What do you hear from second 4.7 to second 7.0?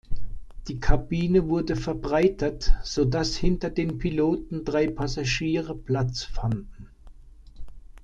Passagiere Platz fanden.